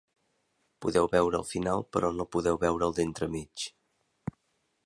[0.85, 3.71] Podeu veure el final, però no podeu veure el d'entremig.